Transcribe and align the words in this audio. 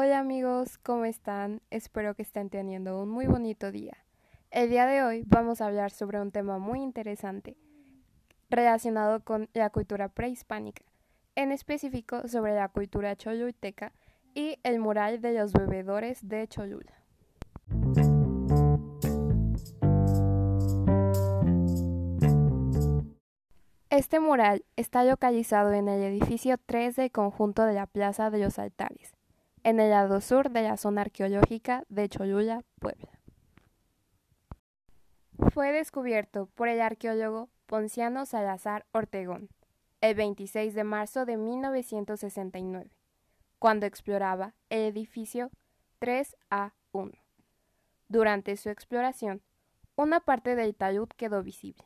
Hola 0.00 0.20
amigos, 0.20 0.78
¿cómo 0.78 1.06
están? 1.06 1.60
Espero 1.70 2.14
que 2.14 2.22
estén 2.22 2.50
teniendo 2.50 3.02
un 3.02 3.08
muy 3.08 3.26
bonito 3.26 3.72
día. 3.72 3.96
El 4.52 4.70
día 4.70 4.86
de 4.86 5.02
hoy 5.02 5.24
vamos 5.26 5.60
a 5.60 5.66
hablar 5.66 5.90
sobre 5.90 6.20
un 6.20 6.30
tema 6.30 6.58
muy 6.58 6.82
interesante 6.82 7.56
relacionado 8.48 9.24
con 9.24 9.48
la 9.54 9.70
cultura 9.70 10.08
prehispánica, 10.08 10.84
en 11.34 11.50
específico 11.50 12.28
sobre 12.28 12.54
la 12.54 12.68
cultura 12.68 13.16
cholulteca 13.16 13.92
y 14.34 14.60
el 14.62 14.78
mural 14.78 15.20
de 15.20 15.32
los 15.32 15.52
bebedores 15.52 16.28
de 16.28 16.46
Cholula. 16.46 16.92
Este 23.90 24.20
mural 24.20 24.64
está 24.76 25.02
localizado 25.02 25.72
en 25.72 25.88
el 25.88 26.00
edificio 26.04 26.54
3 26.66 26.94
del 26.94 27.10
conjunto 27.10 27.64
de 27.64 27.74
la 27.74 27.86
Plaza 27.86 28.30
de 28.30 28.38
los 28.38 28.60
Altares, 28.60 29.17
en 29.64 29.80
el 29.80 29.90
lado 29.90 30.20
sur 30.20 30.50
de 30.50 30.62
la 30.62 30.76
zona 30.76 31.02
arqueológica 31.02 31.84
de 31.88 32.08
Cholula, 32.08 32.62
Puebla. 32.78 33.10
Fue 35.52 35.72
descubierto 35.72 36.46
por 36.54 36.68
el 36.68 36.80
arqueólogo 36.80 37.48
Ponciano 37.66 38.26
Salazar 38.26 38.86
Ortegón 38.92 39.48
el 40.00 40.14
26 40.14 40.74
de 40.74 40.84
marzo 40.84 41.24
de 41.24 41.36
1969, 41.36 42.90
cuando 43.58 43.86
exploraba 43.86 44.54
el 44.70 44.82
edificio 44.82 45.50
3A1. 46.00 47.18
Durante 48.08 48.56
su 48.56 48.70
exploración, 48.70 49.42
una 49.96 50.20
parte 50.20 50.54
del 50.54 50.76
talud 50.76 51.08
quedó 51.16 51.42
visible, 51.42 51.84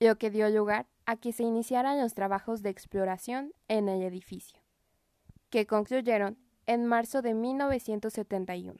lo 0.00 0.18
que 0.18 0.30
dio 0.30 0.48
lugar 0.50 0.88
a 1.06 1.16
que 1.16 1.32
se 1.32 1.44
iniciaran 1.44 2.00
los 2.00 2.14
trabajos 2.14 2.62
de 2.62 2.70
exploración 2.70 3.52
en 3.68 3.88
el 3.88 4.02
edificio, 4.02 4.60
que 5.48 5.66
concluyeron 5.66 6.36
en 6.68 6.84
marzo 6.84 7.22
de 7.22 7.32
1971. 7.32 8.78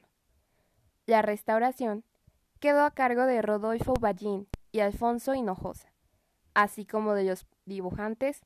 La 1.07 1.23
restauración 1.23 2.05
quedó 2.61 2.85
a 2.85 2.91
cargo 2.91 3.25
de 3.25 3.41
Rodolfo 3.41 3.95
Ballín 3.99 4.47
y 4.73 4.81
Alfonso 4.81 5.35
Hinojosa, 5.35 5.91
así 6.53 6.85
como 6.85 7.15
de 7.15 7.25
los 7.25 7.47
dibujantes 7.65 8.43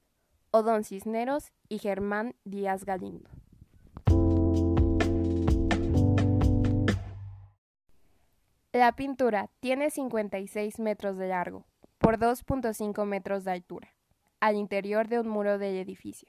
Odón 0.53 0.85
Cisneros 0.85 1.51
y 1.69 1.79
Germán 1.79 2.37
Díaz 2.45 2.85
Galindo. 2.85 3.29
La 8.73 8.93
pintura 8.95 9.51
tiene 9.59 9.91
56 9.91 10.79
metros 10.79 11.19
de 11.19 11.29
largo 11.29 11.67
por 11.99 12.19
2.5 12.19 13.05
metros 13.07 13.43
de 13.43 13.51
altura, 13.51 13.93
al 14.39 14.55
interior 14.55 15.09
de 15.09 15.19
un 15.19 15.27
muro 15.27 15.59
del 15.59 15.77
edificio. 15.77 16.29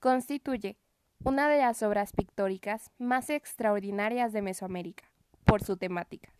Constituye 0.00 0.76
una 1.24 1.48
de 1.48 1.58
las 1.58 1.82
obras 1.82 2.12
pictóricas 2.12 2.90
más 2.98 3.30
extraordinarias 3.30 4.34
de 4.34 4.42
Mesoamérica, 4.42 5.04
por 5.44 5.64
su 5.64 5.78
temática. 5.78 6.30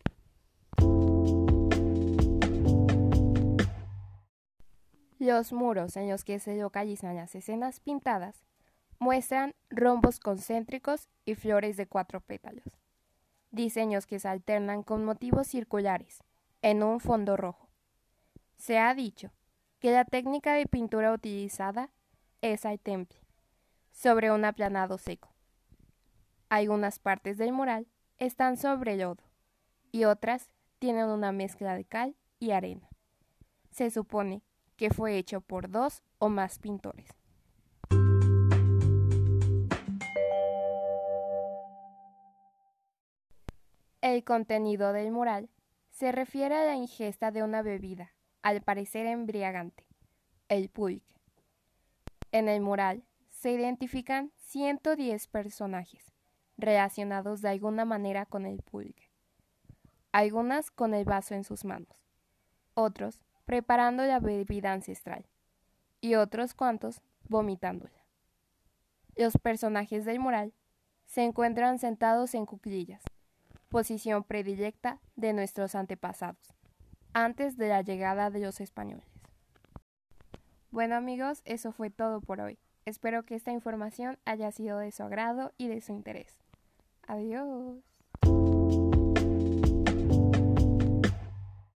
Los 5.17 5.53
muros 5.53 5.97
en 5.97 6.07
los 6.07 6.23
que 6.23 6.37
se 6.37 6.55
localizan 6.55 7.15
las 7.15 7.33
escenas 7.33 7.79
pintadas 7.79 8.45
muestran 8.99 9.55
rombos 9.71 10.19
concéntricos 10.19 11.09
y 11.25 11.33
flores 11.33 11.77
de 11.77 11.87
cuatro 11.87 12.21
pétalos, 12.21 12.77
diseños 13.49 14.05
que 14.05 14.19
se 14.19 14.27
alternan 14.27 14.83
con 14.83 15.03
motivos 15.03 15.47
circulares 15.47 16.19
en 16.61 16.83
un 16.83 16.99
fondo 16.99 17.37
rojo. 17.37 17.67
Se 18.57 18.77
ha 18.77 18.93
dicho 18.93 19.31
que 19.79 19.91
la 19.91 20.05
técnica 20.05 20.53
de 20.53 20.67
pintura 20.67 21.11
utilizada 21.11 21.89
es 22.41 22.65
al 22.65 22.79
temple, 22.79 23.24
sobre 23.95 24.29
un 24.29 24.43
aplanado 24.45 24.97
seco. 24.97 25.33
Algunas 26.49 26.99
partes 26.99 27.37
del 27.37 27.53
mural 27.53 27.87
están 28.17 28.57
sobre 28.57 28.97
lodo 28.97 29.23
y 29.91 30.03
otras 30.03 30.51
tienen 30.79 31.07
una 31.07 31.31
mezcla 31.31 31.75
de 31.75 31.85
cal 31.85 32.15
y 32.37 32.51
arena. 32.51 32.87
Se 33.71 33.89
supone 33.89 34.43
que 34.75 34.89
fue 34.89 35.17
hecho 35.17 35.41
por 35.41 35.69
dos 35.71 36.03
o 36.19 36.29
más 36.29 36.59
pintores. 36.59 37.09
El 44.01 44.23
contenido 44.23 44.93
del 44.93 45.11
mural 45.11 45.49
se 45.89 46.11
refiere 46.11 46.55
a 46.55 46.65
la 46.65 46.75
ingesta 46.75 47.31
de 47.31 47.41
una 47.41 47.61
bebida, 47.61 48.11
al 48.43 48.61
parecer 48.61 49.05
embriagante, 49.07 49.87
el 50.49 50.69
pulque. 50.69 51.15
En 52.31 52.49
el 52.49 52.61
mural 52.61 53.03
se 53.45 53.51
identifican 53.51 54.31
110 54.37 55.27
personajes 55.27 56.15
relacionados 56.57 57.43
de 57.43 57.49
alguna 57.49 57.85
manera 57.85 58.25
con 58.25 58.47
el 58.47 58.63
pulque, 58.63 59.11
algunas 60.11 60.71
con 60.71 60.95
el 60.95 61.05
vaso 61.05 61.35
en 61.35 61.43
sus 61.43 61.63
manos, 61.63 61.95
otros 62.73 63.19
preparando 63.45 64.03
la 64.03 64.19
bebida 64.19 64.73
ancestral 64.73 65.27
y 66.01 66.15
otros 66.15 66.55
cuantos 66.55 67.03
vomitándola. 67.29 68.03
Los 69.15 69.37
personajes 69.37 70.05
del 70.05 70.19
mural 70.19 70.51
se 71.05 71.21
encuentran 71.21 71.77
sentados 71.77 72.33
en 72.33 72.47
cuclillas, 72.47 73.03
posición 73.69 74.23
predilecta 74.23 74.99
de 75.15 75.33
nuestros 75.33 75.75
antepasados, 75.75 76.55
antes 77.13 77.57
de 77.57 77.69
la 77.69 77.83
llegada 77.83 78.31
de 78.31 78.39
los 78.39 78.59
españoles. 78.59 79.05
Bueno 80.71 80.95
amigos, 80.95 81.43
eso 81.45 81.71
fue 81.71 81.91
todo 81.91 82.21
por 82.21 82.41
hoy. 82.41 82.57
Espero 82.85 83.23
que 83.23 83.33
esta 83.33 83.51
información 83.51 84.19
haya 84.25 84.51
sido 84.51 84.77
de 84.77 84.91
su 84.91 85.01
agrado 85.01 85.51
y 85.57 85.67
de 85.67 85.81
su 85.81 85.91
interés. 85.91 86.31
Adiós. 87.07 87.79